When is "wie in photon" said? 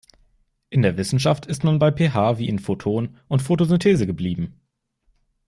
2.39-3.19